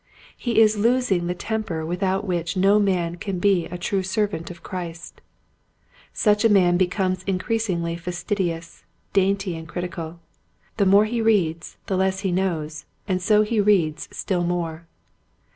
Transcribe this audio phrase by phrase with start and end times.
[0.35, 4.49] He is losing the temper without which no man can be a true ser vant
[4.49, 5.21] of Christ.
[6.11, 8.83] Such a man becomes in creasingly fastidious,
[9.13, 10.19] dainty and critical.
[10.77, 14.87] The more he reads the less he knows and so he reads still more.